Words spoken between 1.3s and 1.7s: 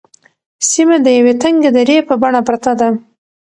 تنگې